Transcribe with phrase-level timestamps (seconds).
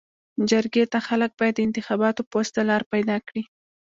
[0.49, 3.43] جرګي ته خلک باید د انتخاباتو پواسطه لار پيداکړي.